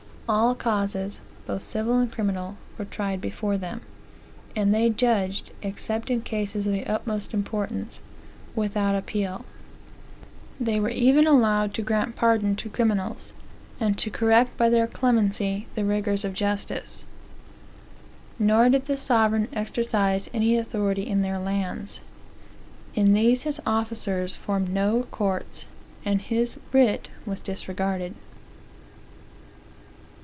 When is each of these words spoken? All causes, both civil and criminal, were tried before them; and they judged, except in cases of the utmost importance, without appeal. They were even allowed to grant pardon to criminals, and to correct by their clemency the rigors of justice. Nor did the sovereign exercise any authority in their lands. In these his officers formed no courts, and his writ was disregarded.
All 0.29 0.55
causes, 0.55 1.19
both 1.45 1.61
civil 1.61 1.99
and 1.99 2.09
criminal, 2.09 2.55
were 2.77 2.85
tried 2.85 3.19
before 3.19 3.57
them; 3.57 3.81
and 4.55 4.73
they 4.73 4.89
judged, 4.89 5.51
except 5.61 6.09
in 6.09 6.21
cases 6.21 6.65
of 6.65 6.71
the 6.71 6.87
utmost 6.87 7.33
importance, 7.33 7.99
without 8.55 8.95
appeal. 8.95 9.43
They 10.57 10.79
were 10.79 10.87
even 10.87 11.27
allowed 11.27 11.73
to 11.73 11.81
grant 11.81 12.15
pardon 12.15 12.55
to 12.55 12.69
criminals, 12.69 13.33
and 13.77 13.97
to 13.97 14.09
correct 14.09 14.55
by 14.55 14.69
their 14.69 14.87
clemency 14.87 15.67
the 15.75 15.83
rigors 15.83 16.23
of 16.23 16.33
justice. 16.33 17.03
Nor 18.39 18.69
did 18.69 18.85
the 18.85 18.95
sovereign 18.95 19.49
exercise 19.51 20.29
any 20.33 20.55
authority 20.57 21.05
in 21.05 21.23
their 21.23 21.39
lands. 21.39 21.99
In 22.95 23.11
these 23.11 23.43
his 23.43 23.59
officers 23.65 24.33
formed 24.37 24.69
no 24.69 25.07
courts, 25.11 25.65
and 26.05 26.21
his 26.21 26.55
writ 26.71 27.09
was 27.25 27.41
disregarded. 27.41 28.15